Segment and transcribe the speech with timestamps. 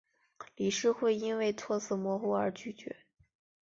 [0.55, 2.95] 理事会因为措辞模糊而拒绝。